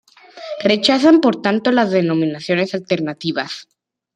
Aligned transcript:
Rechazan 0.63 1.21
por 1.21 1.39
tanto 1.43 1.71
las 1.71 1.91
denominaciones 1.91 2.73
alternativas. 2.73 3.67